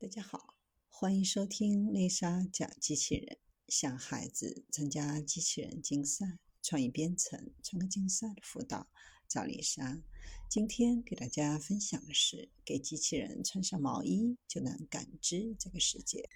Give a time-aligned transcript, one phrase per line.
[0.00, 0.56] 大家好，
[0.88, 3.38] 欢迎收听丽莎讲机器人。
[3.68, 8.88] 向孩子参加机器人竞赛、创意编程、创客竞赛的辅导，
[9.28, 10.02] 找丽莎。
[10.50, 16.28] 今天给大家分享的是：给机器人穿上毛衣，就能感知这个世界。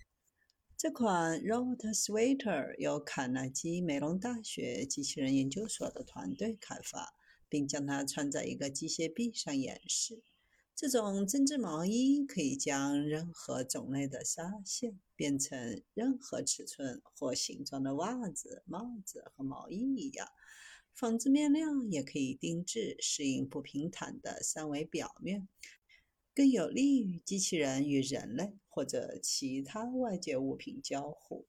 [0.77, 7.13] 这款 Robot Sweater 由卡耐基梅隆大学机器人研究所的团队开发，
[7.49, 10.23] 并将它穿在一个机械臂上演示。
[10.81, 20.29] 这种针织毛衣可以将任何种类的纱线变成任何尺寸或形状的袜子、帽子和毛衣一样。
[20.95, 25.49] 纺织面料也可以定制适应不平坦的三维表面，
[26.33, 31.49] 更有利于机器人与人类或者其他外界物品交互。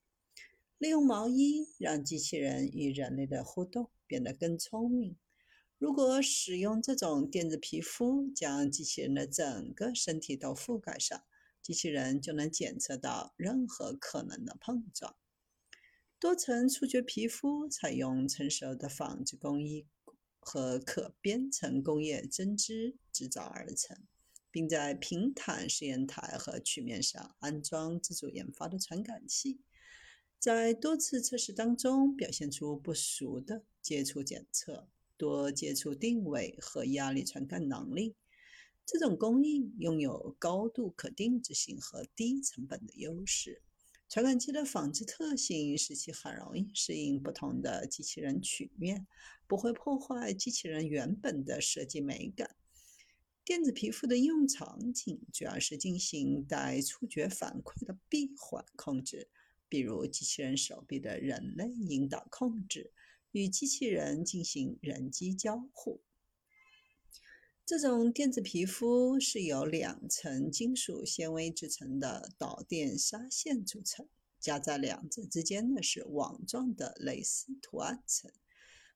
[0.80, 5.16] 利用毛衣让机器人与人类的互动变得更聪明。
[5.80, 11.24] 如果使用这种电子皮肤将机器人的整个身体都覆盖上，
[11.62, 15.16] 机器人就能检测到任何可能的碰撞。
[16.20, 19.88] 多层触觉皮肤采用成熟的纺织工艺
[20.42, 24.06] 和可编程工业针织制造而成，
[24.52, 29.62] 并在平坦试验台和曲面上安装自主研发的传感器，
[30.38, 34.90] 在多次测试当中表现出不俗的接触检测。
[35.20, 38.16] 多接触定位和压力传感能力，
[38.86, 43.62] 这种工艺拥有高度可定制性和低成本的优势。
[44.08, 49.06] 传感器的纺织特性使其很容易适应不同的机器人曲面，
[49.46, 52.56] 不会破坏机器人原本的设计美感。
[53.44, 59.28] 电子皮肤的应用场景主要是进行带触觉反馈的闭环控制，
[59.68, 62.94] 比如机器人手臂的人类引导控制。
[63.32, 66.02] 与机器人进行人机交互。
[67.66, 74.08] 这种电子皮肤是由两层金属纤维制成的导电纱线组成，
[74.40, 78.32] 夹在两者之间的是网状的蕾丝图案层。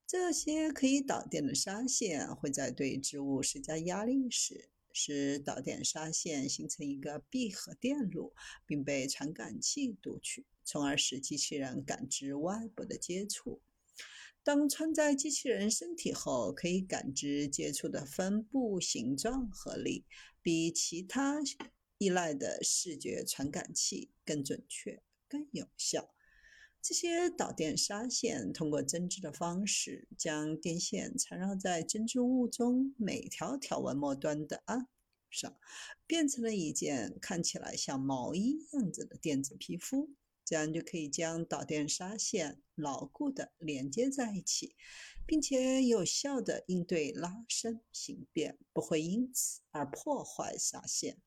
[0.08, 8.34] 这些可以导电的纱线会在对织物施加压力时，使导电纱线形成一个闭合电路，
[8.66, 13.62] 并被传感器读取，从而使机器人感知外部的接触。
[14.44, 20.04] 当穿在机器人身体后，可以感知接触的分布、形状和力，
[20.42, 21.40] 比其他
[21.98, 26.14] 依赖的视觉传感器更准确、更有效。
[26.82, 34.88] 这些导电纱线通过针织的方式，将电线缠绕在针织物中每条条纹末端的岸
[35.30, 35.56] 上，
[36.06, 40.14] 变成了一件看起来像毛衣样子的电子皮肤。
[40.46, 44.76] 这样就可以将导电纱线牢固地连接在一起，
[45.26, 51.18] 并且有效地应对拉伸形变，不会因此而破坏纱线。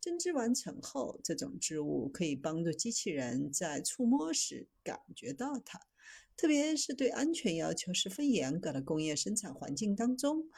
[0.00, 5.78] 针织完成后，这种织物可以帮助机器人在触摸时感觉到它，
[6.36, 10.48] 特别是对安全要求十分严格的工业生产环境当中。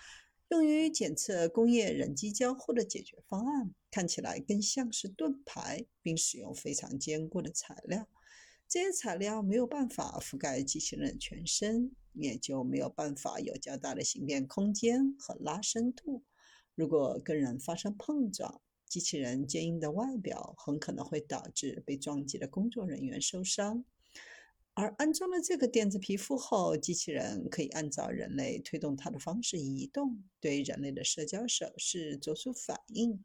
[0.53, 8.07] 用于检测工业人机交互的解决方案看起来更像是盾牌，并使用非常坚固的材料。
[8.69, 16.23] 这些材料没有办法覆盖机器人全身，也就没有办法有较大的形变空间和拉伸度。
[16.75, 23.83] 如果跟人发生碰撞，机器人坚硬的外表很可能会导致被撞击的工作人员受伤。
[24.75, 33.23] 而安装了这个电子皮肤后，机器人可以按照人类推动它的方式移动，对人类的社交手势做出反应。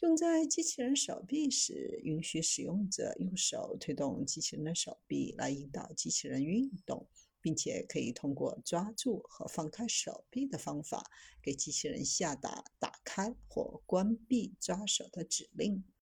[0.00, 7.08] 用在机器人手臂时，允许使用者用手推动机器人的手臂来引导机器人运动，
[7.40, 11.10] 并且可以通过抓住和放开手臂的方法，
[11.42, 15.82] 给机器人下达打开或关闭抓手的指令。